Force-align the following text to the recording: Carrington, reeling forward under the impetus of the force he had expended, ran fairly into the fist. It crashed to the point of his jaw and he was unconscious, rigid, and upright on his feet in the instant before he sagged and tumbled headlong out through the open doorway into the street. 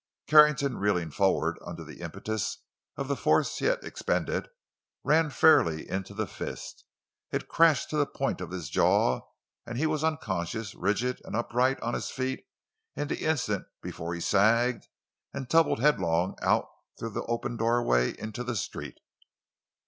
Carrington, 0.25 0.79
reeling 0.79 1.11
forward 1.11 1.59
under 1.63 1.83
the 1.83 2.01
impetus 2.01 2.57
of 2.97 3.07
the 3.07 3.15
force 3.15 3.57
he 3.57 3.65
had 3.65 3.83
expended, 3.83 4.49
ran 5.03 5.29
fairly 5.29 5.87
into 5.87 6.15
the 6.15 6.25
fist. 6.25 6.85
It 7.31 7.47
crashed 7.47 7.91
to 7.91 7.97
the 7.97 8.07
point 8.07 8.41
of 8.41 8.49
his 8.49 8.67
jaw 8.71 9.21
and 9.63 9.77
he 9.77 9.85
was 9.85 10.03
unconscious, 10.03 10.73
rigid, 10.73 11.21
and 11.23 11.35
upright 11.35 11.79
on 11.81 11.93
his 11.93 12.09
feet 12.09 12.47
in 12.95 13.09
the 13.09 13.23
instant 13.23 13.67
before 13.79 14.15
he 14.15 14.21
sagged 14.21 14.87
and 15.35 15.47
tumbled 15.47 15.79
headlong 15.79 16.35
out 16.41 16.65
through 16.97 17.11
the 17.11 17.25
open 17.25 17.55
doorway 17.55 18.17
into 18.17 18.43
the 18.43 18.55
street. 18.55 18.99